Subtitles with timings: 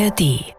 [0.00, 0.54] ARD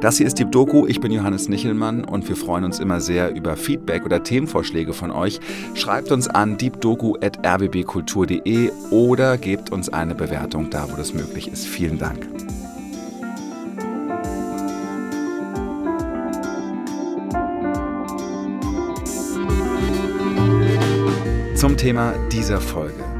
[0.00, 0.86] Das hier ist die Doku.
[0.86, 5.10] Ich bin Johannes Nichelmann und wir freuen uns immer sehr über Feedback oder Themenvorschläge von
[5.10, 5.40] euch.
[5.74, 11.66] Schreibt uns an diebdoku.rbbkultur.de oder gebt uns eine Bewertung da, wo das möglich ist.
[11.66, 12.26] Vielen Dank.
[21.56, 23.17] Zum Thema dieser Folge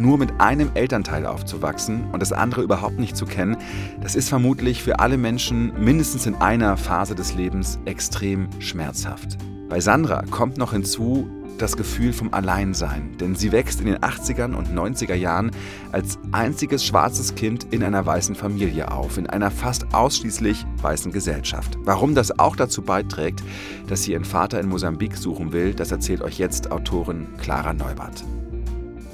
[0.00, 3.56] nur mit einem Elternteil aufzuwachsen und das andere überhaupt nicht zu kennen,
[4.02, 9.38] das ist vermutlich für alle Menschen mindestens in einer Phase des Lebens extrem schmerzhaft.
[9.68, 14.54] Bei Sandra kommt noch hinzu das Gefühl vom Alleinsein, denn sie wächst in den 80ern
[14.54, 15.50] und 90er Jahren
[15.92, 21.76] als einziges schwarzes Kind in einer weißen Familie auf, in einer fast ausschließlich weißen Gesellschaft.
[21.84, 23.42] Warum das auch dazu beiträgt,
[23.88, 28.24] dass sie ihren Vater in Mosambik suchen will, das erzählt euch jetzt Autorin Clara Neubert.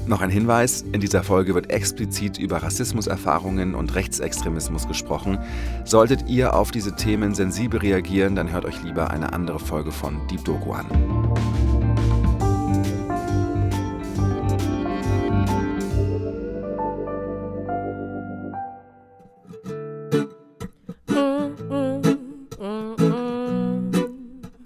[0.07, 5.39] Noch ein Hinweis, in dieser Folge wird explizit über Rassismuserfahrungen und Rechtsextremismus gesprochen.
[5.85, 10.25] Solltet ihr auf diese Themen sensibel reagieren, dann hört euch lieber eine andere Folge von
[10.29, 10.87] Deep Doku an.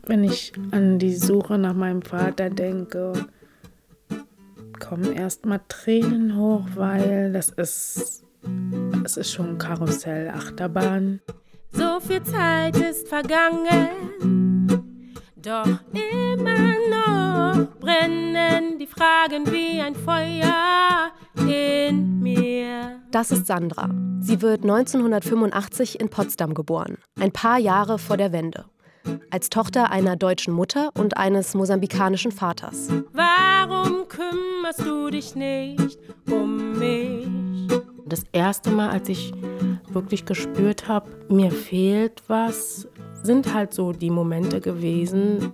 [0.07, 3.12] Wenn ich an die Suche nach meinem Vater denke,
[4.91, 8.24] kommen erstmal Tränen hoch, weil das ist,
[9.05, 11.20] es ist schon Karussell, Achterbahn.
[11.70, 13.88] So viel Zeit ist vergangen,
[15.36, 21.12] doch immer noch brennen die Fragen wie ein Feuer
[21.48, 23.00] in mir.
[23.12, 23.91] Das ist Sandra.
[24.18, 28.64] Sie wird 1985 in Potsdam geboren, ein paar Jahre vor der Wende
[29.30, 32.88] als Tochter einer deutschen Mutter und eines mosambikanischen Vaters.
[33.12, 34.00] Warum
[34.71, 35.99] kümmerst du dich nicht
[36.31, 37.27] um mich?
[38.07, 39.33] Das erste Mal, als ich
[39.89, 42.89] wirklich gespürt habe, mir fehlt was,
[43.23, 45.53] sind halt so die Momente gewesen,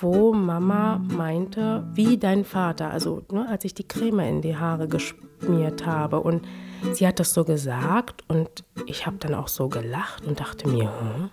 [0.00, 4.86] wo Mama meinte, wie dein Vater, also ne, als ich die Creme in die Haare
[4.86, 6.20] geschmiert habe.
[6.20, 6.46] Und
[6.92, 10.84] sie hat das so gesagt und ich habe dann auch so gelacht und dachte mir,
[10.84, 11.30] hm,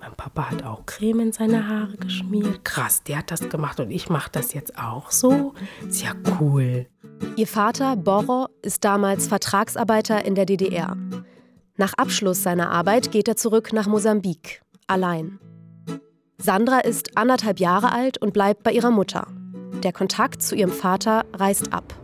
[0.00, 2.64] mein Papa hat auch Creme in seine Haare geschmiert.
[2.64, 5.52] Krass, der hat das gemacht und ich mache das jetzt auch so.
[5.86, 6.86] Ist ja cool.
[7.36, 10.96] Ihr Vater, Boro, ist damals Vertragsarbeiter in der DDR.
[11.76, 15.38] Nach Abschluss seiner Arbeit geht er zurück nach Mosambik, allein.
[16.38, 19.26] Sandra ist anderthalb Jahre alt und bleibt bei ihrer Mutter.
[19.82, 21.94] Der Kontakt zu ihrem Vater reißt ab.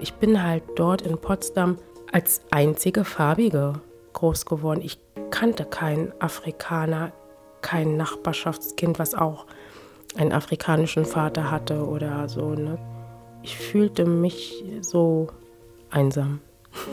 [0.00, 1.76] Ich bin halt dort in Potsdam
[2.12, 3.80] als einzige Farbige
[4.18, 4.80] groß geworden.
[4.82, 4.98] Ich
[5.30, 7.12] kannte keinen Afrikaner,
[7.60, 9.46] kein Nachbarschaftskind, was auch
[10.16, 12.50] einen afrikanischen Vater hatte oder so.
[12.50, 12.78] Ne?
[13.42, 15.28] Ich fühlte mich so
[15.90, 16.40] einsam.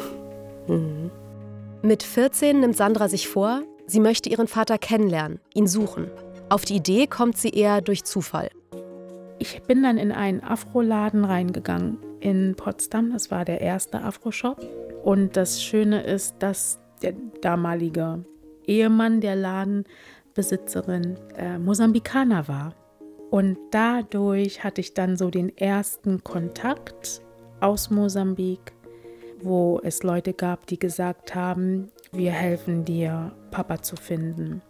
[0.68, 1.09] mhm.
[1.81, 6.12] Mit 14 nimmt Sandra sich vor, sie möchte ihren Vater kennenlernen, ihn suchen.
[6.50, 8.50] Auf die Idee kommt sie eher durch Zufall.
[9.40, 13.12] Ich bin dann in einen Afro-Laden reingegangen in Potsdam.
[13.12, 14.63] Das war der erste Afro-Shop.
[15.03, 18.26] Und das Schöne ist, dass der damalige
[18.66, 22.76] Ehemann der Ladenbesitzerin äh, Mosambikaner war.
[23.30, 27.22] Und dadurch hatte ich dann so den ersten Kontakt
[27.60, 28.74] aus Mosambik,
[29.42, 34.62] wo es Leute gab, die gesagt haben, wir helfen dir, Papa zu finden.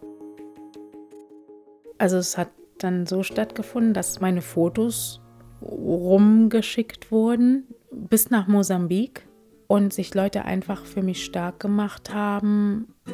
[1.98, 5.20] Also es hat dann so stattgefunden, dass meine Fotos
[5.62, 9.26] rumgeschickt wurden bis nach Mosambik
[9.68, 13.12] und sich Leute einfach für mich stark gemacht haben, äh,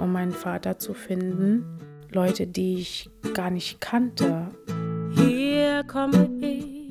[0.00, 1.64] um meinen Vater zu finden.
[2.10, 4.48] Leute, die ich gar nicht kannte.
[5.14, 6.86] Hier komme ich.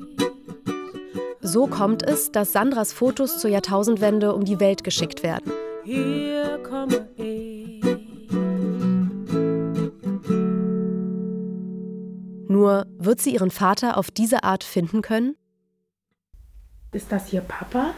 [1.40, 5.52] So kommt es, dass Sandras Fotos zur Jahrtausendwende um die Welt geschickt werden.
[5.84, 7.82] Hier komme ich.
[12.48, 15.36] Nur wird sie ihren Vater auf diese Art finden können?
[16.92, 17.94] Ist das hier Papa?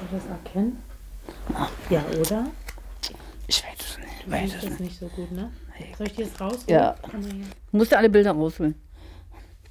[0.00, 0.82] Du das erkennen?
[1.88, 2.46] Ja, oder?
[3.46, 4.26] Ich weiß es nicht.
[4.26, 5.50] Du weiß es nicht so gut, ne?
[5.96, 6.64] Soll ich die jetzt rausholen?
[6.68, 6.94] Ja.
[7.12, 8.74] Du musst alle Bilder rausholen.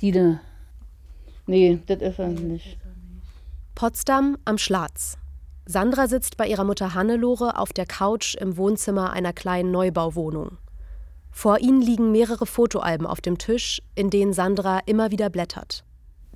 [0.01, 0.39] Die da.
[1.45, 2.77] Nee, das ist er nicht.
[3.75, 5.17] Potsdam am Schlatz.
[5.65, 10.57] Sandra sitzt bei ihrer Mutter Hannelore auf der Couch im Wohnzimmer einer kleinen Neubauwohnung.
[11.31, 15.83] Vor ihnen liegen mehrere Fotoalben auf dem Tisch, in denen Sandra immer wieder blättert.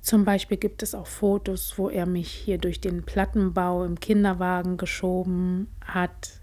[0.04, 4.76] Zum Beispiel gibt es auch Fotos, wo er mich hier durch den Plattenbau im Kinderwagen
[4.76, 6.40] geschoben hat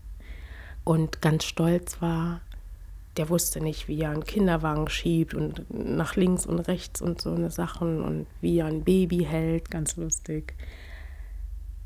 [0.84, 2.42] und ganz stolz war.
[3.18, 7.36] der wusste nicht, wie er einen Kinderwagen schiebt und nach links und rechts und so
[7.36, 10.56] eine Sachen und wie er ein Baby hält, ganz lustig.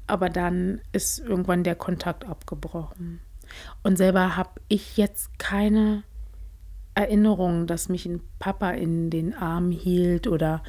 [0.07, 3.19] Aber dann ist irgendwann der Kontakt abgebrochen.
[3.83, 6.03] Und selber habe ich jetzt keine
[6.93, 10.63] Erinnerung, dass mich ein Papa in den Arm hielt oder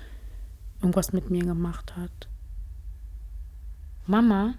[0.81, 2.29] irgendwas mit mir gemacht hat.
[4.07, 4.55] Mama,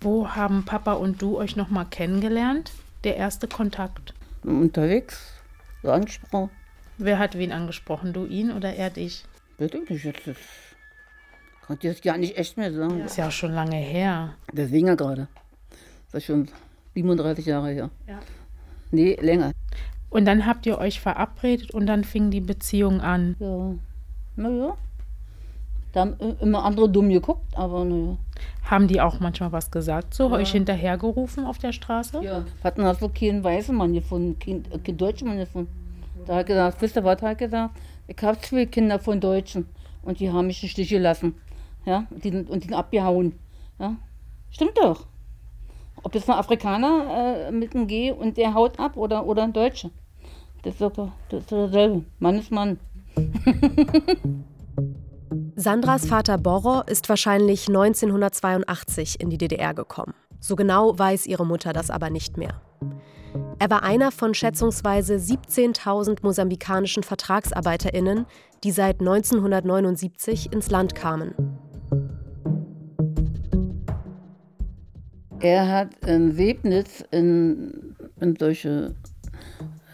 [0.00, 2.72] wo haben Papa und du euch noch mal kennengelernt?
[3.04, 4.14] Der erste Kontakt.
[4.42, 5.32] Unterwegs,
[5.82, 6.50] angesprochen.
[6.98, 8.12] Wer hat wen angesprochen?
[8.12, 9.24] Du ihn oder er dich?
[9.58, 10.38] Bitte nicht, jetzt ist,
[11.66, 13.00] kann ich das gar nicht echt mehr sagen.
[13.00, 14.34] Ist ja auch schon lange her.
[14.52, 15.28] Deswegen ja gerade.
[16.12, 16.48] Das ist schon
[16.94, 17.90] 37 Jahre her.
[18.06, 18.20] Ja.
[18.90, 19.52] Nee, länger.
[20.10, 23.34] Und dann habt ihr euch verabredet und dann fing die Beziehung an.
[23.38, 23.74] Ja.
[24.36, 24.76] Naja.
[25.94, 28.16] Da haben immer andere dumm geguckt, aber naja.
[28.64, 32.20] Haben die auch manchmal was gesagt, so euch hinterhergerufen auf der Straße?
[32.20, 32.44] Ja.
[32.64, 35.70] Hatten also keinen weißen Mann gefunden, keinen, keinen deutschen Mann gefunden.
[36.26, 37.76] Da hat er gesagt, wisst ihr was, hat gesagt,
[38.08, 39.68] ich habe zwei Kinder von Deutschen
[40.02, 41.36] und die haben mich im Stich gelassen.
[41.86, 43.38] Ja, und die, sind- und die sind abgehauen.
[43.78, 43.94] Ja,
[44.50, 45.06] stimmt doch.
[46.02, 49.52] Ob jetzt ein Afrikaner äh, mit einem G und der haut ab oder, oder ein
[49.52, 49.90] Deutscher.
[50.62, 50.90] Das ist doch
[51.28, 52.02] das ist doch dasselbe.
[52.18, 52.80] Mann ist Mann.
[55.56, 60.14] Sandras Vater Borro ist wahrscheinlich 1982 in die DDR gekommen.
[60.40, 62.60] So genau weiß ihre Mutter das aber nicht mehr.
[63.58, 68.26] Er war einer von schätzungsweise 17.000 mosambikanischen VertragsarbeiterInnen,
[68.62, 71.34] die seit 1979 ins Land kamen.
[75.40, 78.94] Er hat in Sebnitz in, in solche,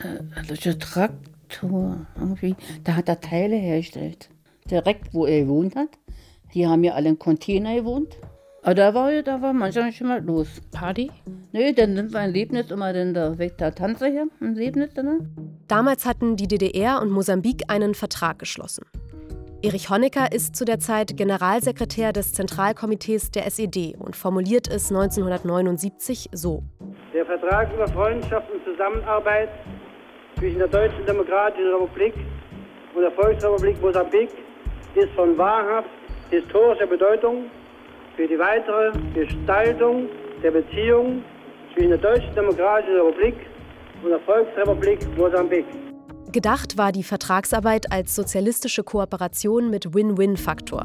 [0.00, 4.31] äh, solche Traktor irgendwie, da hat er Teile hergestellt.
[4.70, 5.88] Direkt, wo er gewohnt hat.
[6.55, 8.17] Die haben ja alle in Container gewohnt.
[8.62, 10.61] Aber da war, da war manchmal schon mal los.
[10.70, 11.11] Party?
[11.52, 14.94] Nee, dann sind wir in Lebnitz immer dann da weg, da Tanze hier in Lebnitz.
[14.94, 15.31] Dann.
[15.67, 18.84] Damals hatten die DDR und Mosambik einen Vertrag geschlossen.
[19.62, 26.31] Erich Honecker ist zu der Zeit Generalsekretär des Zentralkomitees der SED und formuliert es 1979
[26.32, 26.62] so.
[27.12, 29.50] Der Vertrag über Freundschaft und Zusammenarbeit
[30.38, 32.14] zwischen der Deutschen Demokratischen Republik
[32.94, 34.31] und der Volksrepublik Mosambik
[34.94, 35.88] ist von wahrhaft
[36.31, 37.50] historischer Bedeutung
[38.16, 40.08] für die weitere Gestaltung
[40.42, 41.25] der Beziehungen
[41.75, 43.34] zwischen der Deutschen Demokratischen Republik
[44.02, 45.66] und der Volksrepublik Mosambik.
[46.32, 50.84] Gedacht war die Vertragsarbeit als sozialistische Kooperation mit Win-Win-Faktor.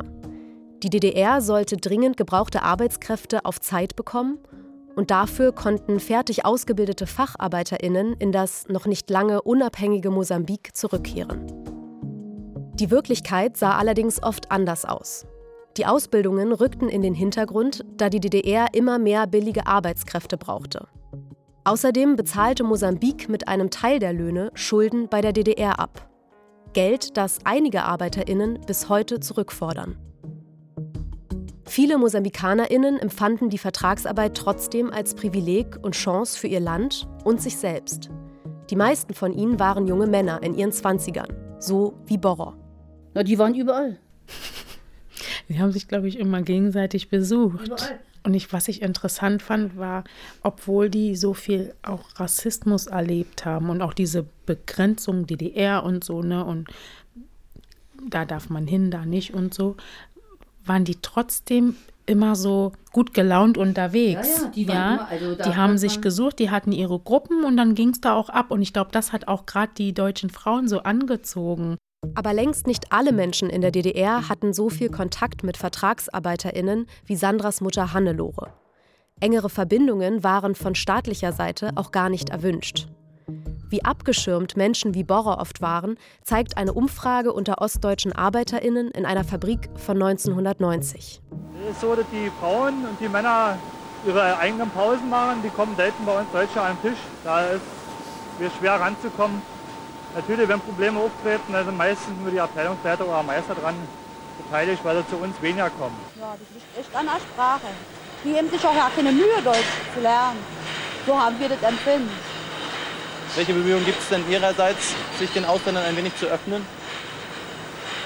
[0.82, 4.40] Die DDR sollte dringend gebrauchte Arbeitskräfte auf Zeit bekommen
[4.96, 11.75] und dafür konnten fertig ausgebildete Facharbeiterinnen in das noch nicht lange unabhängige Mosambik zurückkehren.
[12.80, 15.26] Die Wirklichkeit sah allerdings oft anders aus.
[15.78, 20.88] Die Ausbildungen rückten in den Hintergrund, da die DDR immer mehr billige Arbeitskräfte brauchte.
[21.64, 26.10] Außerdem bezahlte Mosambik mit einem Teil der Löhne Schulden bei der DDR ab.
[26.74, 29.98] Geld, das einige Arbeiterinnen bis heute zurückfordern.
[31.66, 37.58] Viele Mosambikanerinnen empfanden die Vertragsarbeit trotzdem als Privileg und Chance für ihr Land und sich
[37.58, 38.10] selbst.
[38.70, 42.65] Die meisten von ihnen waren junge Männer in ihren Zwanzigern, so wie Borro.
[43.16, 43.98] Na, die waren überall.
[45.50, 47.70] Die haben sich, glaube ich, immer gegenseitig besucht.
[48.24, 50.04] Und ich, was ich interessant fand, war,
[50.42, 56.22] obwohl die so viel auch Rassismus erlebt haben und auch diese Begrenzung DDR und so,
[56.24, 56.68] ne, und
[58.10, 59.76] da darf man hin, da nicht und so,
[60.66, 61.76] waren die trotzdem
[62.08, 64.28] immer so gut gelaunt unterwegs.
[64.40, 67.58] Ja, ja, die waren immer- also die haben sich gesucht, die hatten ihre Gruppen und
[67.58, 68.50] dann ging es da auch ab.
[68.52, 71.78] Und ich glaube, das hat auch gerade die deutschen Frauen so angezogen.
[72.14, 77.16] Aber längst nicht alle Menschen in der DDR hatten so viel Kontakt mit VertragsarbeiterInnen wie
[77.16, 78.54] Sandras Mutter Hannelore.
[79.20, 82.88] Engere Verbindungen waren von staatlicher Seite auch gar nicht erwünscht.
[83.70, 89.24] Wie abgeschirmt Menschen wie Borrer oft waren, zeigt eine Umfrage unter ostdeutschen ArbeiterInnen in einer
[89.24, 91.22] Fabrik von 1990.
[91.64, 93.58] Es ist so, dass die Frauen und die Männer
[94.06, 95.42] ihre eigenen Pausen machen.
[95.44, 97.00] Die kommen selten bei uns Deutsche an den Tisch.
[97.24, 97.62] Da ist
[98.38, 99.42] wir schwer ranzukommen.
[100.16, 103.76] Natürlich, wenn Probleme auftreten, dann sind meistens nur die Abteilungsleiter oder Meister dran
[104.42, 105.98] beteiligt, weil sie zu uns weniger kommen.
[106.18, 107.68] Ja, das liegt echt an der Sprache.
[108.24, 110.40] Die geben sich auch ja keine Mühe, Deutsch zu lernen.
[111.06, 112.10] So haben wir das empfinden.
[113.36, 116.66] Welche Bemühungen gibt es denn Ihrerseits, sich den Ausländern ein wenig zu öffnen?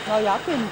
[0.08, 0.68] Na ja, Kind.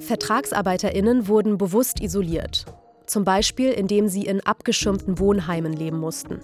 [0.00, 2.66] VertragsarbeiterInnen wurden bewusst isoliert.
[3.06, 6.40] Zum Beispiel, indem sie in abgeschirmten Wohnheimen leben mussten.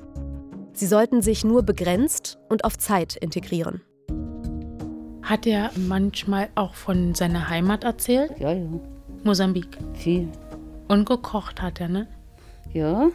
[0.78, 3.82] Sie sollten sich nur begrenzt und auf Zeit integrieren.
[5.22, 8.38] Hat er manchmal auch von seiner Heimat erzählt?
[8.38, 8.64] Ja, ja,
[9.24, 9.76] Mosambik.
[9.94, 10.28] viel.
[10.86, 12.06] Und gekocht hat er, ne?
[12.72, 13.08] Ja,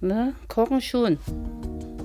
[0.00, 1.18] ne, kochen schon.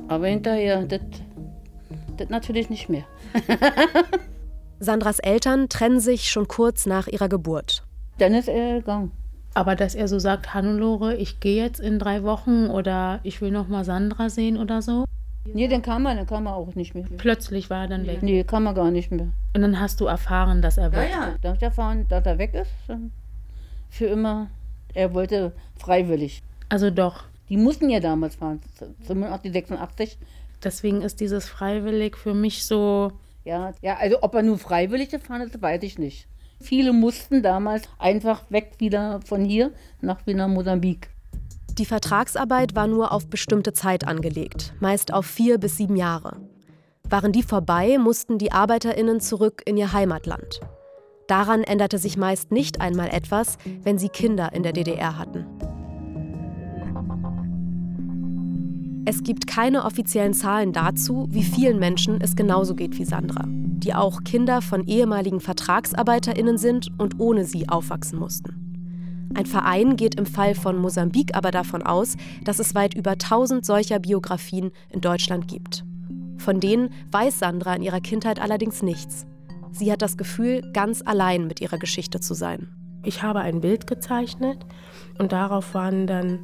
[0.08, 3.04] Aber hinterher, das natürlich nicht mehr.
[4.80, 7.84] Sandras Eltern trennen sich schon kurz nach ihrer Geburt.
[8.18, 9.12] Dann ist er gegangen.
[9.54, 13.52] Aber dass er so sagt, Hannelore, ich gehe jetzt in drei Wochen oder ich will
[13.52, 15.06] noch mal Sandra sehen oder so.
[15.54, 17.06] Nee, dann kam er, dann kam er auch nicht mehr.
[17.18, 18.22] Plötzlich war er dann weg.
[18.22, 19.30] Nee, kam er gar nicht mehr.
[19.56, 21.16] Und dann hast du erfahren, dass er weg ist.
[21.16, 22.72] Ja, ja, da habe ich erfahren, dass er weg ist.
[23.90, 24.48] Für immer.
[24.94, 26.44] Er wollte freiwillig.
[26.70, 27.24] Also doch.
[27.50, 28.62] Die mussten ja damals fahren,
[29.08, 30.18] 85, 86.
[30.64, 33.12] Deswegen ist dieses freiwillig für mich so.
[33.44, 36.28] Ja, ja, also ob er nur freiwillig gefahren ist, weiß ich nicht.
[36.62, 41.10] Viele mussten damals einfach weg wieder von hier nach wieder Mosambik.
[41.78, 46.38] Die Vertragsarbeit war nur auf bestimmte Zeit angelegt, meist auf vier bis sieben Jahre.
[47.10, 50.60] Waren die vorbei, mussten die ArbeiterInnen zurück in ihr Heimatland.
[51.28, 55.46] Daran änderte sich meist nicht einmal etwas, wenn sie Kinder in der DDR hatten.
[59.06, 63.94] Es gibt keine offiziellen Zahlen dazu, wie vielen Menschen es genauso geht wie Sandra, die
[63.94, 68.60] auch Kinder von ehemaligen Vertragsarbeiterinnen sind und ohne sie aufwachsen mussten.
[69.36, 73.66] Ein Verein geht im Fall von Mosambik aber davon aus, dass es weit über 1000
[73.66, 75.86] solcher Biografien in Deutschland gibt.
[76.38, 79.26] Von denen weiß Sandra in ihrer Kindheit allerdings nichts.
[79.72, 82.70] Sie hat das Gefühl, ganz allein mit ihrer Geschichte zu sein.
[83.04, 84.66] Ich habe ein Bild gezeichnet
[85.20, 86.40] und darauf waren dann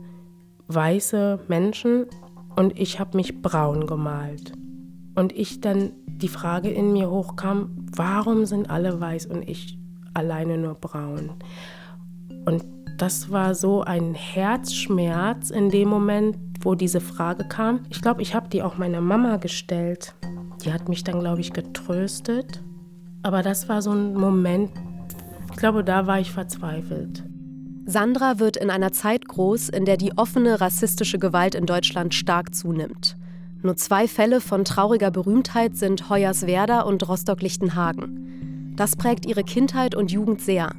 [0.68, 2.06] weiße Menschen
[2.56, 4.54] und ich habe mich braun gemalt.
[5.16, 9.78] Und ich dann die Frage in mir hochkam, warum sind alle weiß und ich
[10.14, 11.32] alleine nur braun?
[12.46, 12.64] Und
[12.98, 17.82] das war so ein Herzschmerz in dem Moment, wo diese Frage kam.
[17.90, 20.16] Ich glaube, ich habe die auch meiner Mama gestellt.
[20.64, 22.62] Die hat mich dann, glaube ich, getröstet.
[23.24, 24.72] Aber das war so ein Moment,
[25.52, 27.24] ich glaube, da war ich verzweifelt.
[27.88, 32.56] Sandra wird in einer Zeit groß, in der die offene rassistische Gewalt in Deutschland stark
[32.56, 33.16] zunimmt.
[33.62, 38.74] Nur zwei Fälle von trauriger Berühmtheit sind Hoyerswerda und Rostock-Lichtenhagen.
[38.76, 40.72] Das prägt ihre Kindheit und Jugend sehr.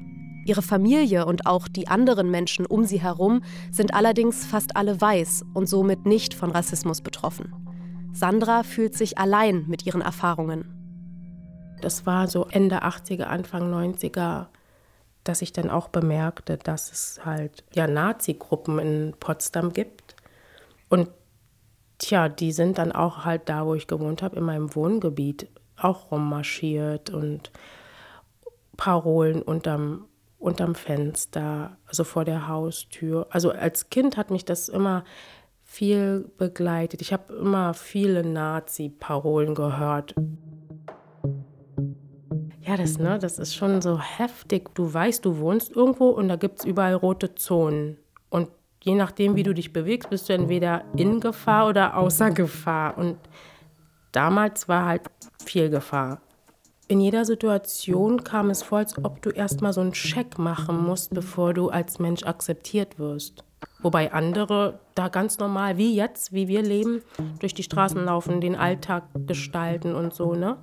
[0.46, 5.44] Ihre Familie und auch die anderen Menschen um sie herum sind allerdings fast alle weiß
[5.54, 7.52] und somit nicht von Rassismus betroffen.
[8.12, 10.64] Sandra fühlt sich allein mit ihren Erfahrungen.
[11.82, 14.46] Das war so Ende 80er, Anfang 90er,
[15.28, 20.16] dass ich dann auch bemerkte, dass es halt ja Nazi-Gruppen in Potsdam gibt.
[20.88, 21.08] Und
[21.98, 26.10] tja, die sind dann auch halt da, wo ich gewohnt habe, in meinem Wohngebiet auch
[26.10, 27.50] rummarschiert und
[28.76, 30.06] Parolen unterm
[30.38, 33.26] unterm Fenster, also vor der Haustür.
[33.30, 35.04] Also als Kind hat mich das immer
[35.64, 37.00] viel begleitet.
[37.00, 40.14] Ich habe immer viele Nazi-Parolen gehört.
[42.66, 44.74] Ja, das, ne, das ist schon so heftig.
[44.74, 47.96] Du weißt, du wohnst irgendwo und da gibt es überall rote Zonen.
[48.28, 48.48] Und
[48.82, 52.98] je nachdem, wie du dich bewegst, bist du entweder in Gefahr oder außer Gefahr.
[52.98, 53.18] Und
[54.10, 55.02] damals war halt
[55.44, 56.20] viel Gefahr.
[56.88, 61.14] In jeder Situation kam es vor, als ob du erstmal so einen Check machen musst,
[61.14, 63.44] bevor du als Mensch akzeptiert wirst.
[63.80, 67.02] Wobei andere da ganz normal, wie jetzt, wie wir leben,
[67.40, 70.58] durch die Straßen laufen, den Alltag gestalten und so, ne?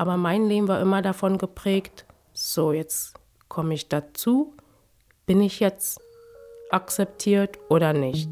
[0.00, 3.12] Aber mein Leben war immer davon geprägt, so, jetzt
[3.48, 4.54] komme ich dazu,
[5.26, 6.00] bin ich jetzt
[6.70, 8.30] akzeptiert oder nicht?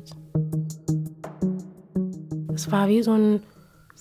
[2.54, 3.42] Es war wie so ein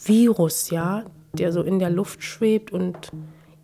[0.01, 3.11] Virus, ja, der so in der Luft schwebt und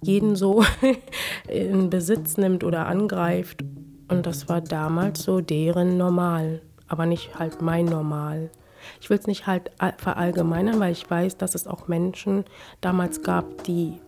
[0.01, 0.65] jeden so
[1.47, 3.63] in Besitz nimmt oder angreift.
[4.09, 8.51] Und das war damals so deren Normal, aber nicht halt mein Normal.
[9.01, 12.45] Ich will es nicht halt verallgemeinern, weil ich weiß, dass es auch Menschen
[12.81, 13.99] damals gab, die,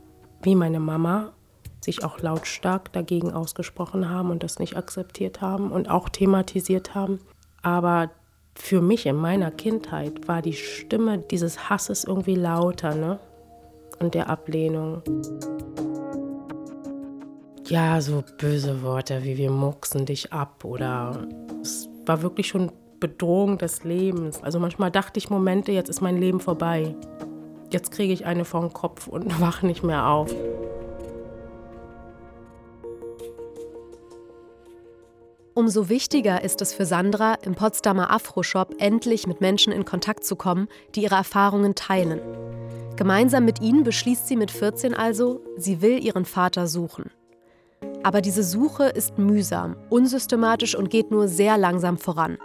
[0.42, 1.34] wie meine Mama,
[1.82, 7.20] sich auch lautstark dagegen ausgesprochen haben und das nicht akzeptiert haben und auch thematisiert haben.
[7.62, 8.10] Aber
[8.56, 13.20] für mich in meiner Kindheit war die Stimme dieses Hasses irgendwie lauter, ne?
[14.00, 15.02] und der Ablehnung.
[17.68, 21.28] Ja, so böse Worte wie wir mucksen dich ab oder
[21.62, 24.42] es war wirklich schon Bedrohung des Lebens.
[24.44, 26.96] Also manchmal dachte ich Momente, jetzt ist mein Leben vorbei.
[27.72, 30.34] Jetzt kriege ich eine vom Kopf und wache nicht mehr auf.
[35.58, 40.36] Umso wichtiger ist es für Sandra, im Potsdamer Afro-Shop endlich mit Menschen in Kontakt zu
[40.36, 42.20] kommen, die ihre Erfahrungen teilen.
[42.98, 47.10] Gemeinsam mit ihnen beschließt sie mit 14 also, sie will ihren Vater suchen.
[48.04, 52.38] Aber diese Suche ist mühsam, unsystematisch und geht nur sehr langsam voran.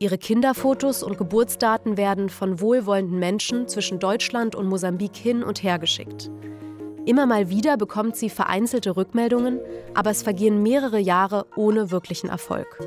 [0.00, 5.78] Ihre Kinderfotos und Geburtsdaten werden von wohlwollenden Menschen zwischen Deutschland und Mosambik hin und her
[5.78, 6.30] geschickt.
[7.06, 9.60] Immer mal wieder bekommt sie vereinzelte Rückmeldungen,
[9.94, 12.78] aber es vergehen mehrere Jahre ohne wirklichen Erfolg.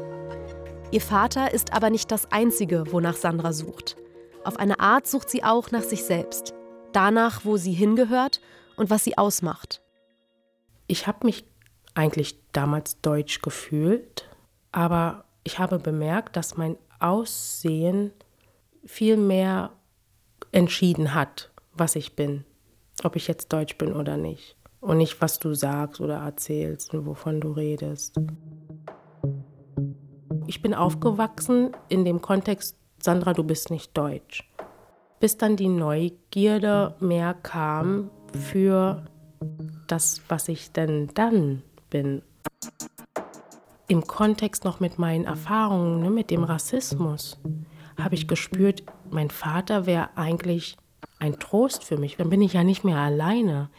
[0.91, 3.95] Ihr Vater ist aber nicht das Einzige, wonach Sandra sucht.
[4.43, 6.53] Auf eine Art sucht sie auch nach sich selbst.
[6.93, 8.41] Danach, wo sie hingehört
[8.75, 9.81] und was sie ausmacht.
[10.87, 11.45] Ich habe mich
[11.93, 14.29] eigentlich damals deutsch gefühlt,
[14.71, 18.11] aber ich habe bemerkt, dass mein Aussehen
[18.85, 19.71] viel mehr
[20.51, 22.45] entschieden hat, was ich bin,
[23.03, 24.55] ob ich jetzt deutsch bin oder nicht.
[24.79, 28.15] Und nicht, was du sagst oder erzählst und wovon du redest.
[30.45, 34.49] Ich bin aufgewachsen in dem Kontext, Sandra, du bist nicht deutsch.
[35.19, 39.05] Bis dann die Neugierde mehr kam für
[39.87, 42.21] das, was ich denn dann bin.
[43.89, 47.37] Im Kontext noch mit meinen Erfahrungen, ne, mit dem Rassismus,
[47.97, 50.75] habe ich gespürt, mein Vater wäre eigentlich
[51.19, 52.17] ein Trost für mich.
[52.17, 53.69] Dann bin ich ja nicht mehr alleine.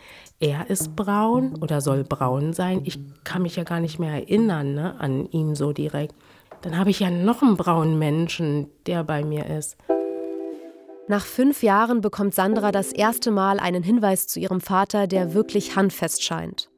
[0.41, 2.81] Er ist braun oder soll braun sein.
[2.85, 6.15] Ich kann mich ja gar nicht mehr erinnern ne, an ihn so direkt.
[6.63, 9.77] Dann habe ich ja noch einen braunen Menschen, der bei mir ist.
[11.07, 15.77] Nach fünf Jahren bekommt Sandra das erste Mal einen Hinweis zu ihrem Vater, der wirklich
[15.77, 16.71] handfest scheint.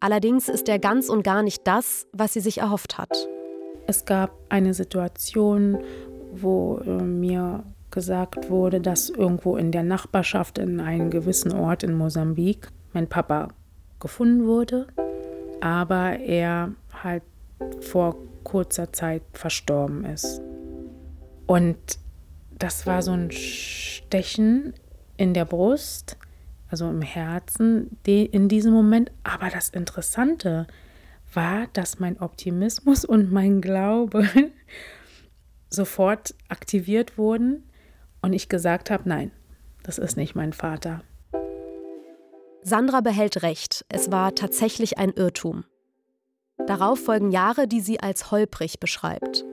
[0.00, 3.28] Allerdings ist er ganz und gar nicht das, was sie sich erhofft hat.
[3.86, 5.78] Es gab eine Situation,
[6.32, 11.94] wo äh, mir gesagt wurde, dass irgendwo in der Nachbarschaft in einem gewissen Ort in
[11.94, 13.48] Mosambik mein Papa
[13.98, 14.86] gefunden wurde,
[15.60, 17.22] aber er halt
[17.80, 20.40] vor kurzer Zeit verstorben ist.
[21.46, 21.76] Und
[22.58, 24.74] das war so ein Stechen
[25.16, 26.16] in der Brust,
[26.70, 29.10] also im Herzen in diesem Moment.
[29.24, 30.66] Aber das Interessante
[31.32, 34.26] war, dass mein Optimismus und mein Glaube
[35.70, 37.68] sofort aktiviert wurden
[38.22, 39.30] und ich gesagt habe, nein,
[39.82, 41.02] das ist nicht mein Vater.
[42.62, 45.64] Sandra behält recht, es war tatsächlich ein Irrtum.
[46.66, 49.44] Darauf folgen Jahre, die sie als holprig beschreibt.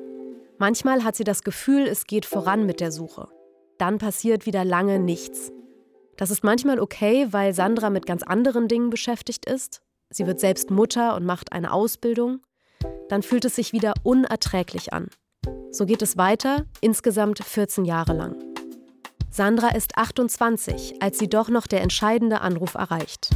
[0.57, 3.27] Manchmal hat sie das Gefühl, es geht voran mit der Suche.
[3.77, 5.51] Dann passiert wieder lange nichts.
[6.17, 9.81] Das ist manchmal okay, weil Sandra mit ganz anderen Dingen beschäftigt ist.
[10.10, 12.39] Sie wird selbst Mutter und macht eine Ausbildung.
[13.10, 15.08] Dann fühlt es sich wieder unerträglich an.
[15.71, 18.38] So geht es weiter, insgesamt 14 Jahre lang.
[19.30, 23.32] Sandra ist 28, als sie doch noch der entscheidende Anruf erreicht.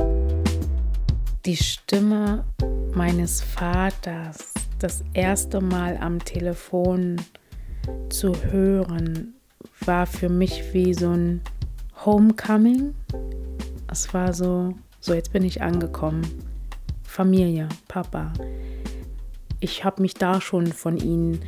[1.45, 2.45] Die Stimme
[2.93, 7.17] meines Vaters das erste Mal am Telefon
[8.09, 9.33] zu hören,
[9.81, 11.41] war für mich wie so ein
[12.05, 12.95] Homecoming.
[13.87, 16.21] Es war so, so jetzt bin ich angekommen.
[17.03, 18.33] Familie, Papa.
[19.59, 21.41] Ich habe mich da schon von ihnen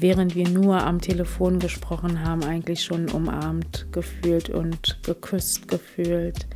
[0.00, 6.46] während wir nur am Telefon gesprochen haben, eigentlich schon umarmt gefühlt und geküsst gefühlt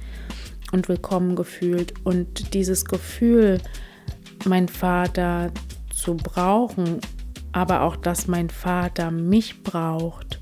[0.72, 1.94] und willkommen gefühlt.
[2.04, 3.60] Und dieses Gefühl,
[4.44, 5.50] mein Vater
[5.92, 7.00] zu brauchen,
[7.52, 10.41] aber auch, dass mein Vater mich braucht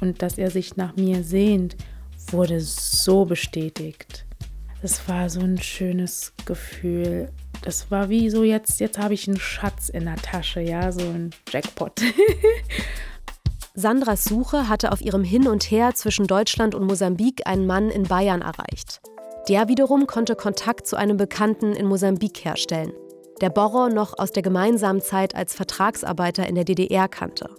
[0.00, 1.76] und dass er sich nach mir sehnt,
[2.30, 4.24] wurde so bestätigt.
[4.82, 7.30] Es war so ein schönes Gefühl
[7.62, 11.00] das war wie so jetzt, jetzt habe ich einen Schatz in der Tasche, ja, so
[11.00, 12.00] ein Jackpot.
[13.74, 18.04] Sandras Suche hatte auf ihrem Hin und Her zwischen Deutschland und Mosambik einen Mann in
[18.04, 19.00] Bayern erreicht.
[19.48, 22.92] Der wiederum konnte Kontakt zu einem Bekannten in Mosambik herstellen,
[23.40, 27.50] der Borro noch aus der gemeinsamen Zeit als Vertragsarbeiter in der DDR kannte.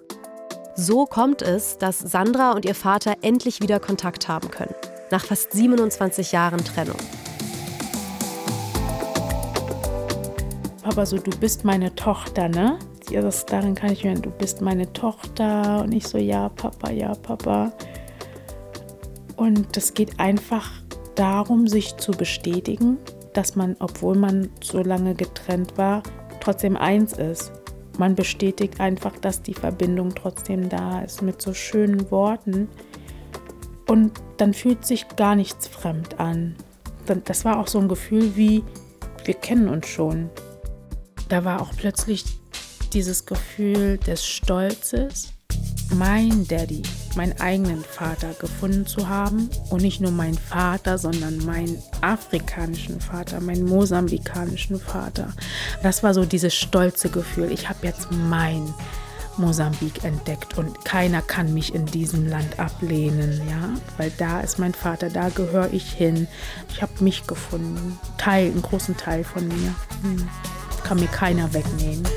[0.79, 4.75] So kommt es, dass Sandra und ihr Vater endlich wieder Kontakt haben können,
[5.09, 6.97] nach fast 27 Jahren Trennung.
[10.83, 12.77] Papa so, du bist meine Tochter, ne?
[13.09, 15.81] Ja, das, darin kann ich hören, du bist meine Tochter.
[15.81, 17.73] Und ich so, ja, Papa, ja, Papa.
[19.35, 20.69] Und es geht einfach
[21.15, 22.99] darum, sich zu bestätigen,
[23.33, 26.03] dass man, obwohl man so lange getrennt war,
[26.39, 27.51] trotzdem eins ist.
[27.97, 32.69] Man bestätigt einfach, dass die Verbindung trotzdem da ist mit so schönen Worten.
[33.87, 36.55] Und dann fühlt sich gar nichts fremd an.
[37.25, 38.63] Das war auch so ein Gefühl wie,
[39.23, 40.29] wir kennen uns schon
[41.29, 42.23] da war auch plötzlich
[42.93, 45.33] dieses Gefühl des Stolzes,
[45.95, 46.83] mein Daddy,
[47.17, 49.49] meinen eigenen Vater gefunden zu haben.
[49.69, 55.33] Und nicht nur meinen Vater, sondern meinen afrikanischen Vater, meinen mosambikanischen Vater.
[55.83, 57.51] Das war so dieses stolze Gefühl.
[57.51, 58.73] Ich habe jetzt mein
[59.35, 64.73] Mosambik entdeckt und keiner kann mich in diesem Land ablehnen, ja, weil da ist mein
[64.73, 66.27] Vater, da gehöre ich hin.
[66.69, 69.75] Ich habe mich gefunden, Teil, einen großen Teil von mir.
[70.01, 70.27] Hm
[70.87, 72.07] kann mir keiner wegnehmen.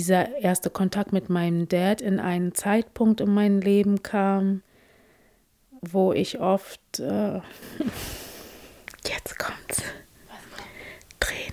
[0.00, 4.62] dieser erste Kontakt mit meinem Dad in einen Zeitpunkt in mein Leben kam,
[5.82, 7.34] wo ich oft äh,
[9.06, 9.82] jetzt kommt's.
[11.20, 11.52] Tränen.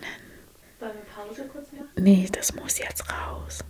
[0.80, 1.90] Wollen wir Pause kurz machen?
[2.00, 3.66] Nee, das muss jetzt raus.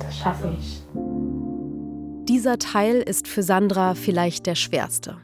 [0.00, 0.82] Das schaffe also ich.
[2.28, 5.18] Dieser Teil ist für Sandra vielleicht der schwerste.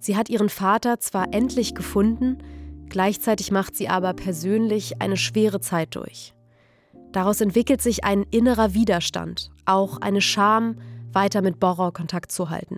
[0.00, 2.38] Sie hat ihren Vater zwar endlich gefunden,
[2.88, 6.34] gleichzeitig macht sie aber persönlich eine schwere Zeit durch.
[7.14, 10.78] Daraus entwickelt sich ein innerer Widerstand, auch eine Scham,
[11.12, 12.76] weiter mit Borro Kontakt zu halten.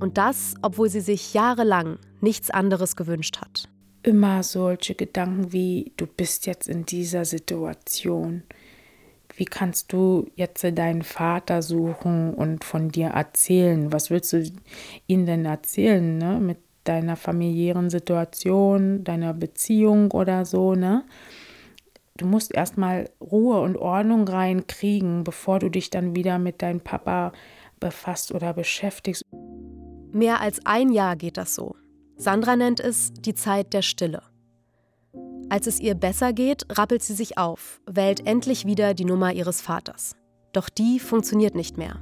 [0.00, 3.70] Und das, obwohl sie sich jahrelang nichts anderes gewünscht hat.
[4.02, 8.42] Immer solche Gedanken wie, du bist jetzt in dieser Situation.
[9.34, 13.90] Wie kannst du jetzt deinen Vater suchen und von dir erzählen?
[13.94, 14.44] Was willst du
[15.06, 16.38] ihm denn erzählen, ne?
[16.38, 21.02] Mit deiner familiären Situation, deiner Beziehung oder so, ne?
[22.16, 27.32] Du musst erstmal Ruhe und Ordnung reinkriegen, bevor du dich dann wieder mit deinem Papa
[27.80, 29.24] befasst oder beschäftigst.
[30.12, 31.74] Mehr als ein Jahr geht das so.
[32.16, 34.22] Sandra nennt es die Zeit der Stille.
[35.48, 39.60] Als es ihr besser geht, rappelt sie sich auf, wählt endlich wieder die Nummer ihres
[39.60, 40.14] Vaters.
[40.52, 42.00] Doch die funktioniert nicht mehr.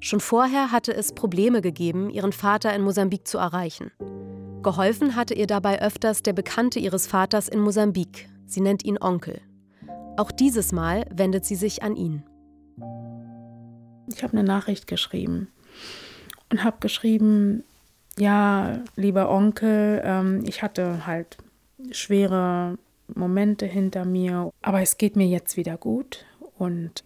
[0.00, 3.90] Schon vorher hatte es Probleme gegeben, ihren Vater in Mosambik zu erreichen.
[4.62, 8.28] Geholfen hatte ihr dabei öfters der Bekannte ihres Vaters in Mosambik.
[8.48, 9.42] Sie nennt ihn Onkel.
[10.16, 12.22] Auch dieses Mal wendet sie sich an ihn.
[14.10, 15.48] Ich habe eine Nachricht geschrieben
[16.50, 17.62] und habe geschrieben,
[18.18, 21.36] ja, lieber Onkel, ähm, ich hatte halt
[21.90, 22.78] schwere
[23.14, 26.24] Momente hinter mir, aber es geht mir jetzt wieder gut
[26.56, 27.04] und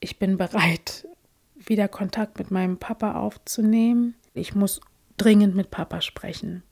[0.00, 1.06] ich bin bereit,
[1.54, 4.16] wieder Kontakt mit meinem Papa aufzunehmen.
[4.34, 4.80] Ich muss
[5.16, 6.64] dringend mit Papa sprechen.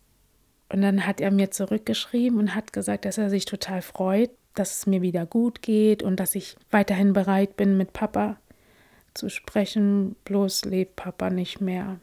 [0.71, 4.79] Und dann hat er mir zurückgeschrieben und hat gesagt, dass er sich total freut, dass
[4.79, 8.37] es mir wieder gut geht und dass ich weiterhin bereit bin, mit Papa
[9.15, 11.99] zu sprechen, bloß lebt Papa nicht mehr.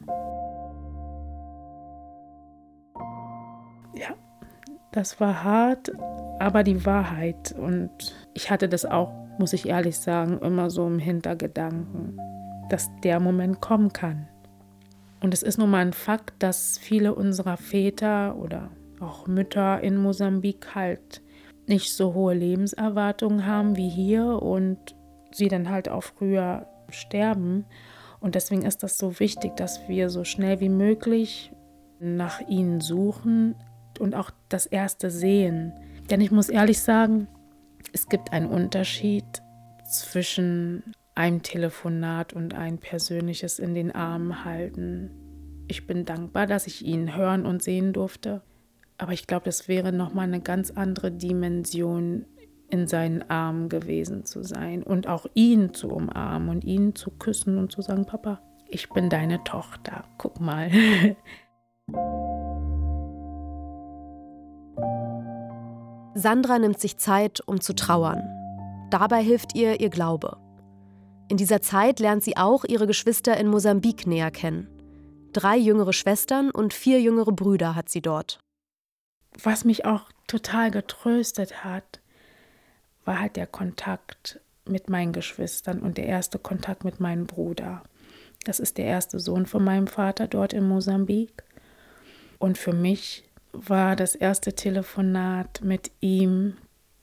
[3.94, 4.14] Ja,
[4.92, 5.92] das war hart,
[6.38, 7.54] aber die Wahrheit.
[7.56, 12.18] Und ich hatte das auch, muss ich ehrlich sagen, immer so im Hintergedanken,
[12.68, 14.28] dass der Moment kommen kann.
[15.20, 19.96] Und es ist nun mal ein Fakt, dass viele unserer Väter oder auch Mütter in
[19.96, 21.22] Mosambik halt
[21.66, 24.94] nicht so hohe Lebenserwartungen haben wie hier und
[25.32, 27.64] sie dann halt auch früher sterben.
[28.20, 31.52] Und deswegen ist das so wichtig, dass wir so schnell wie möglich
[31.98, 33.54] nach ihnen suchen
[33.98, 35.72] und auch das erste sehen.
[36.10, 37.28] Denn ich muss ehrlich sagen,
[37.92, 39.24] es gibt einen Unterschied
[39.84, 45.10] zwischen einem Telefonat und ein persönliches in den Armen halten.
[45.66, 48.42] Ich bin dankbar, dass ich ihn hören und sehen durfte,
[48.98, 52.26] aber ich glaube, es wäre noch mal eine ganz andere Dimension
[52.68, 57.58] in seinen Armen gewesen zu sein und auch ihn zu umarmen und ihn zu küssen
[57.58, 60.70] und zu sagen, Papa, ich bin deine Tochter, guck mal.
[66.14, 68.22] Sandra nimmt sich Zeit, um zu trauern.
[68.90, 70.38] Dabei hilft ihr ihr Glaube.
[71.28, 74.68] In dieser Zeit lernt sie auch ihre Geschwister in Mosambik näher kennen.
[75.32, 78.38] Drei jüngere Schwestern und vier jüngere Brüder hat sie dort.
[79.42, 82.00] Was mich auch total getröstet hat,
[83.04, 87.82] war halt der Kontakt mit meinen Geschwistern und der erste Kontakt mit meinem Bruder.
[88.44, 91.42] Das ist der erste Sohn von meinem Vater dort in Mosambik.
[92.38, 96.56] Und für mich war das erste Telefonat mit ihm,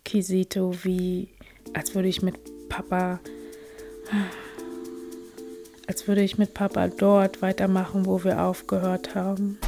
[0.05, 1.29] Kisito, wie
[1.73, 2.35] als würde ich mit
[2.69, 3.19] Papa,
[5.87, 9.59] als würde ich mit Papa dort weitermachen, wo wir aufgehört haben.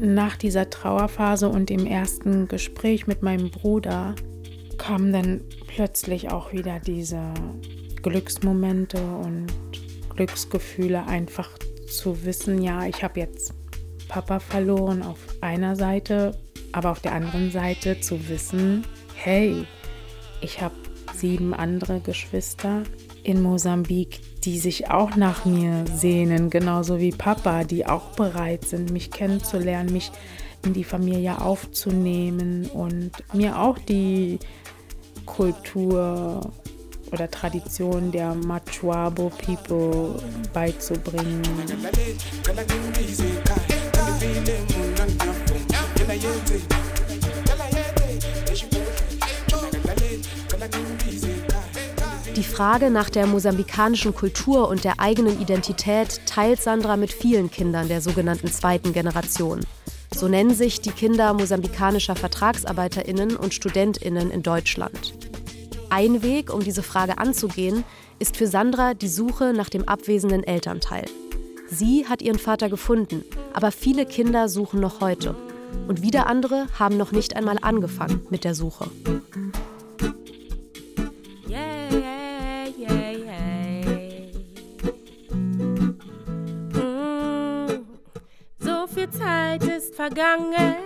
[0.00, 4.14] Nach dieser Trauerphase und dem ersten Gespräch mit meinem Bruder
[4.78, 7.32] kamen dann plötzlich auch wieder diese
[8.02, 9.46] Glücksmomente und
[10.14, 11.50] Glücksgefühle, einfach
[11.88, 13.54] zu wissen, ja, ich habe jetzt
[14.08, 16.36] Papa verloren auf einer Seite,
[16.72, 18.84] aber auf der anderen Seite zu wissen,
[19.14, 19.64] hey,
[20.40, 20.74] ich habe
[21.24, 22.82] sieben andere Geschwister
[23.22, 28.90] in Mosambik, die sich auch nach mir sehnen, genauso wie Papa, die auch bereit sind,
[28.90, 30.12] mich kennenzulernen, mich
[30.66, 34.38] in die Familie aufzunehmen und mir auch die
[35.24, 36.52] Kultur
[37.10, 40.16] oder Tradition der Machuabo People
[40.52, 41.40] beizubringen.
[52.36, 57.86] Die Frage nach der mosambikanischen Kultur und der eigenen Identität teilt Sandra mit vielen Kindern
[57.86, 59.60] der sogenannten zweiten Generation.
[60.12, 65.14] So nennen sich die Kinder mosambikanischer Vertragsarbeiterinnen und Studentinnen in Deutschland.
[65.90, 67.84] Ein Weg, um diese Frage anzugehen,
[68.18, 71.04] ist für Sandra die Suche nach dem abwesenden Elternteil.
[71.70, 75.36] Sie hat ihren Vater gefunden, aber viele Kinder suchen noch heute.
[75.86, 78.90] Und wieder andere haben noch nicht einmal angefangen mit der Suche.
[89.94, 90.76] Vergangen.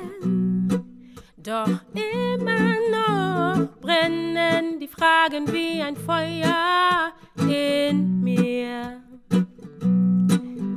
[1.36, 7.12] Doch immer noch brennen die Fragen wie ein Feuer
[7.48, 9.00] in mir.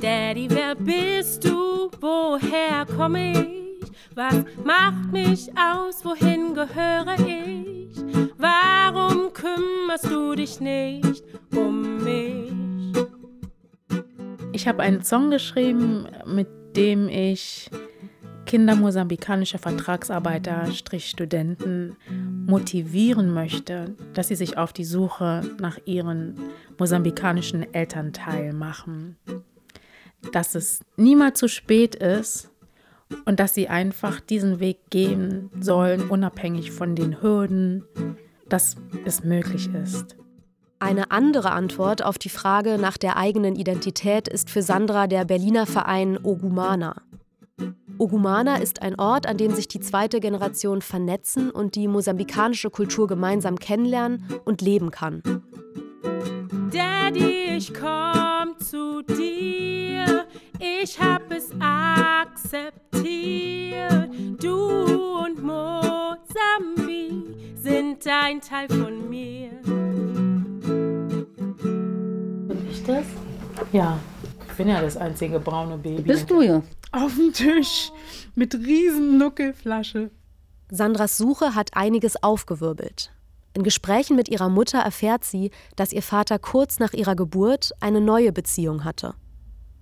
[0.00, 1.90] Daddy, wer bist du?
[2.00, 3.92] Woher komme ich?
[4.14, 6.04] Was macht mich aus?
[6.04, 7.96] Wohin gehöre ich?
[8.38, 11.24] Warum kümmerst du dich nicht
[11.54, 12.52] um mich?
[14.52, 17.70] Ich habe einen Song geschrieben, mit dem ich
[18.46, 21.96] Kinder mosambikanischer Vertragsarbeiter, Studenten
[22.46, 26.38] motivieren möchte, dass sie sich auf die Suche nach ihren
[26.78, 29.16] mosambikanischen Elternteil machen.
[30.32, 32.50] Dass es niemals zu spät ist
[33.24, 37.84] und dass sie einfach diesen Weg gehen sollen, unabhängig von den Hürden,
[38.48, 40.16] dass es möglich ist.
[40.82, 45.64] Eine andere Antwort auf die Frage nach der eigenen Identität ist für Sandra der Berliner
[45.64, 46.96] Verein Ogumana.
[47.98, 53.06] Ogumana ist ein Ort, an dem sich die zweite Generation vernetzen und die mosambikanische Kultur
[53.06, 55.22] gemeinsam kennenlernen und leben kann.
[56.72, 60.26] Daddy, ich komm zu dir,
[60.58, 62.82] ich hab es akzeptiert.
[64.42, 67.12] Du und Mosambik
[67.54, 69.81] sind ein Teil von mir.
[73.72, 73.98] Ja,
[74.48, 76.02] ich bin ja das einzige braune Baby.
[76.02, 76.62] Bist du ja.
[76.92, 77.90] Auf dem Tisch
[78.34, 80.10] mit riesen Nuckelflasche.
[80.70, 83.12] Sandras Suche hat einiges aufgewirbelt.
[83.54, 88.00] In Gesprächen mit ihrer Mutter erfährt sie, dass ihr Vater kurz nach ihrer Geburt eine
[88.00, 89.14] neue Beziehung hatte.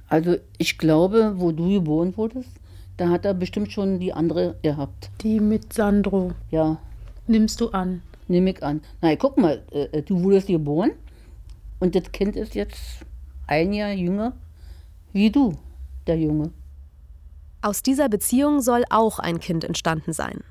[0.08, 2.50] Also ich glaube, wo du geboren wurdest,
[2.96, 5.10] da hat er bestimmt schon die andere gehabt.
[5.22, 6.32] Die mit Sandro.
[6.50, 6.78] Ja.
[7.26, 8.02] Nimmst du an?
[8.28, 8.82] Nimm ich an.
[9.00, 10.92] Na, guck mal, äh, du wurdest geboren
[11.78, 13.04] und das Kind ist jetzt
[13.50, 14.32] ein Jahr jünger
[15.12, 15.58] wie du,
[16.06, 16.52] der Junge.
[17.62, 20.44] Aus dieser Beziehung soll auch ein Kind entstanden sein.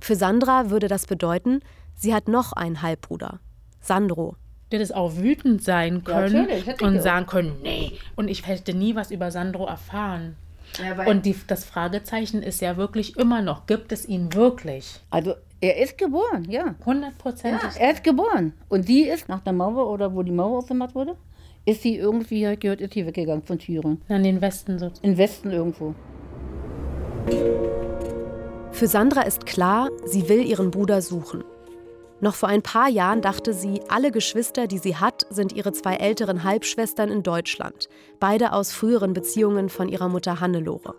[0.00, 1.60] Für Sandra würde das bedeuten,
[1.94, 3.40] sie hat noch einen Halbbruder,
[3.80, 4.36] Sandro.
[4.72, 7.02] Der das auch wütend sein können ich und auch.
[7.02, 7.92] sagen können, nee.
[8.16, 10.34] Und ich hätte nie was über Sandro erfahren.
[10.82, 15.00] Ja, und die, das Fragezeichen ist ja wirklich immer noch, gibt es ihn wirklich?
[15.10, 16.74] Also er ist geboren, ja.
[16.84, 17.78] Hundertprozentig.
[17.78, 18.54] Er ist geboren.
[18.68, 21.16] Und sie ist nach der Mauer oder wo die Mauer aufgemacht wurde,
[21.66, 24.00] ist sie irgendwie, ich gehört, ist sie weggegangen von Thüringen.
[24.08, 24.90] An den Westen so.
[25.02, 25.94] Im Westen irgendwo.
[28.70, 31.42] Für Sandra ist klar, sie will ihren Bruder suchen.
[32.20, 35.96] Noch vor ein paar Jahren dachte sie, alle Geschwister, die sie hat, sind ihre zwei
[35.96, 37.88] älteren Halbschwestern in Deutschland,
[38.20, 40.94] beide aus früheren Beziehungen von ihrer Mutter Hannelore.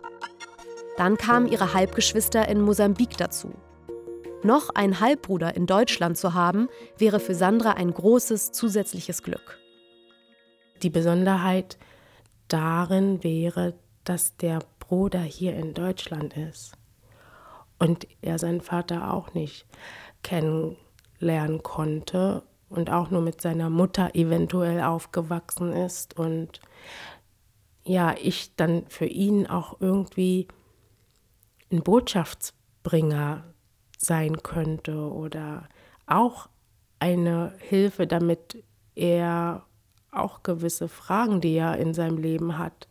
[0.96, 3.50] Dann kamen ihre Halbgeschwister in Mosambik dazu.
[4.42, 9.57] Noch einen Halbbruder in Deutschland zu haben, wäre für Sandra ein großes zusätzliches Glück.
[10.82, 11.78] Die Besonderheit
[12.48, 16.72] darin wäre, dass der Bruder hier in Deutschland ist
[17.78, 19.66] und er seinen Vater auch nicht
[20.22, 26.60] kennenlernen konnte und auch nur mit seiner Mutter eventuell aufgewachsen ist und
[27.84, 30.48] ja, ich dann für ihn auch irgendwie
[31.72, 33.44] ein Botschaftsbringer
[33.96, 35.68] sein könnte oder
[36.06, 36.48] auch
[36.98, 38.62] eine Hilfe, damit
[38.94, 39.64] er
[40.10, 42.88] auch gewisse Fragen, die er in seinem Leben hat,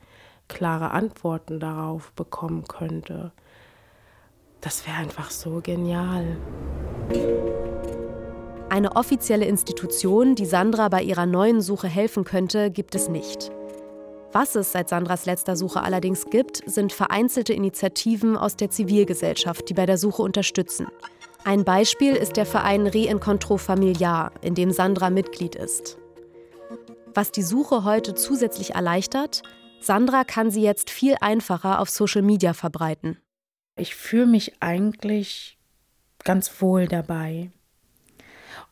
[0.47, 3.32] klare Antworten darauf bekommen könnte.
[4.62, 6.38] Das wäre einfach so genial.
[8.69, 13.51] Eine offizielle Institution, die Sandra bei ihrer neuen Suche helfen könnte, gibt es nicht.
[14.34, 19.73] Was es seit Sandras letzter Suche allerdings gibt, sind vereinzelte Initiativen aus der Zivilgesellschaft, die
[19.73, 20.88] bei der Suche unterstützen.
[21.45, 25.97] Ein Beispiel ist der Verein Reencontro Familiar, in dem Sandra Mitglied ist.
[27.17, 29.41] Was die Suche heute zusätzlich erleichtert,
[29.82, 33.17] Sandra kann sie jetzt viel einfacher auf Social Media verbreiten.
[33.75, 35.58] Ich fühle mich eigentlich
[36.23, 37.49] ganz wohl dabei.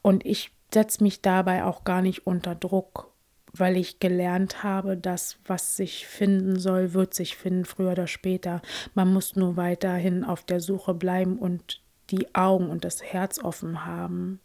[0.03, 3.12] Und ich setze mich dabei auch gar nicht unter Druck,
[3.51, 8.62] weil ich gelernt habe, dass was sich finden soll, wird sich finden, früher oder später.
[8.93, 11.81] Man muss nur weiterhin auf der Suche bleiben und
[12.12, 14.39] die Augen und das Herz offen haben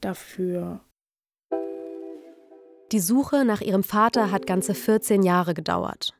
[0.00, 0.80] dafür.
[2.92, 6.12] Die Suche nach ihrem Vater hat ganze 14 Jahre gedauert.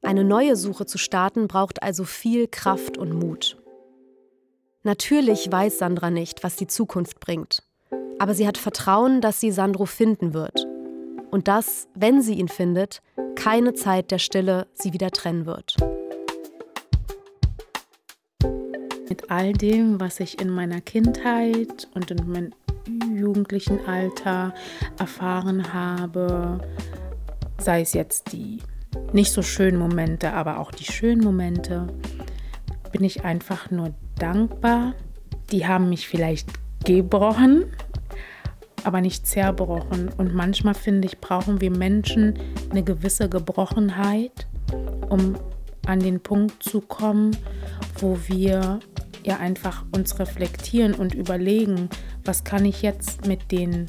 [0.00, 3.58] Eine neue Suche zu starten braucht also viel Kraft und Mut.
[4.82, 7.62] Natürlich weiß Sandra nicht, was die Zukunft bringt.
[8.18, 10.66] Aber sie hat Vertrauen, dass sie Sandro finden wird.
[11.30, 13.02] Und dass, wenn sie ihn findet,
[13.34, 15.76] keine Zeit der Stille sie wieder trennen wird.
[19.06, 22.52] Mit all dem, was ich in meiner Kindheit und in meinem
[23.14, 24.54] jugendlichen Alter
[24.98, 26.60] erfahren habe,
[27.58, 28.58] sei es jetzt die
[29.12, 31.86] nicht so schönen Momente, aber auch die schönen Momente,
[32.92, 34.94] bin ich einfach nur dankbar.
[35.50, 36.48] Die haben mich vielleicht
[36.84, 37.64] gebrochen,
[38.84, 40.08] aber nicht zerbrochen.
[40.16, 42.38] Und manchmal finde ich, brauchen wir Menschen
[42.70, 44.46] eine gewisse Gebrochenheit,
[45.08, 45.36] um
[45.86, 47.36] an den Punkt zu kommen,
[47.98, 48.80] wo wir
[49.26, 51.88] ja einfach uns reflektieren und überlegen,
[52.24, 53.86] was kann ich jetzt mit den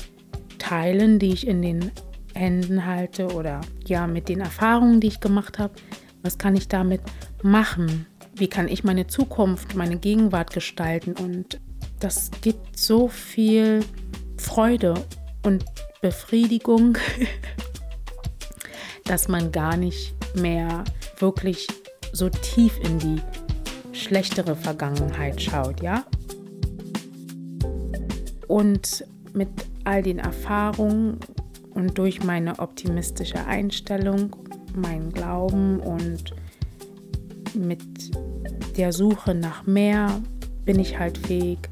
[0.57, 1.91] Teilen, die ich in den
[2.33, 5.73] Händen halte oder ja mit den Erfahrungen, die ich gemacht habe,
[6.23, 7.01] was kann ich damit
[7.43, 8.07] machen?
[8.35, 11.13] Wie kann ich meine Zukunft, meine Gegenwart gestalten?
[11.13, 11.59] Und
[11.99, 13.81] das gibt so viel
[14.37, 14.95] Freude
[15.43, 15.63] und
[16.01, 16.97] Befriedigung,
[19.05, 20.83] dass man gar nicht mehr
[21.19, 21.67] wirklich
[22.11, 23.21] so tief in die
[24.01, 26.05] schlechtere Vergangenheit schaut, ja?
[28.47, 29.49] Und mit
[29.83, 31.19] all den Erfahrungen
[31.73, 34.35] und durch meine optimistische Einstellung,
[34.75, 36.33] meinen Glauben und
[37.53, 37.81] mit
[38.77, 40.21] der Suche nach mehr
[40.65, 41.69] bin ich halt fähig,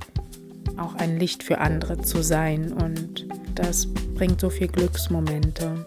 [0.77, 5.85] auch ein Licht für andere zu sein und das bringt so viel Glücksmomente.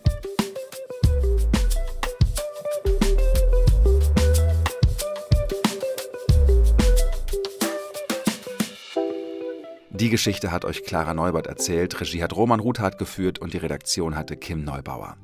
[9.99, 14.15] Die Geschichte hat euch Clara Neubert erzählt, Regie hat Roman Ruthardt geführt und die Redaktion
[14.15, 15.17] hatte Kim Neubauer.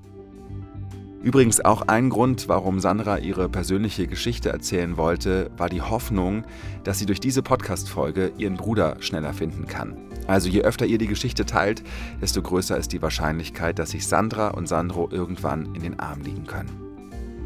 [1.22, 6.44] Übrigens auch ein Grund, warum Sandra ihre persönliche Geschichte erzählen wollte, war die Hoffnung,
[6.82, 9.96] dass sie durch diese Podcast-Folge ihren Bruder schneller finden kann.
[10.26, 11.84] Also je öfter ihr die Geschichte teilt,
[12.20, 16.48] desto größer ist die Wahrscheinlichkeit, dass sich Sandra und Sandro irgendwann in den Arm liegen
[16.48, 16.83] können.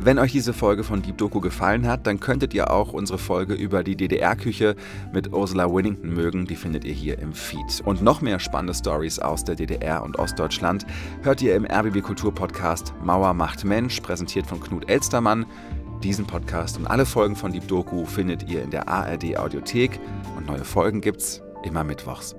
[0.00, 3.54] Wenn euch diese Folge von Deep Doku gefallen hat, dann könntet ihr auch unsere Folge
[3.54, 4.76] über die DDR-Küche
[5.12, 6.46] mit Ursula Winnington mögen.
[6.46, 7.80] Die findet ihr hier im Feed.
[7.84, 10.86] Und noch mehr spannende Stories aus der DDR und Ostdeutschland
[11.22, 15.44] hört ihr im RBB Kultur Podcast Mauer macht Mensch, präsentiert von Knut Elstermann.
[16.04, 19.98] Diesen Podcast und alle Folgen von Deep Doku findet ihr in der ARD Audiothek
[20.36, 22.36] und neue Folgen gibt's immer mittwochs.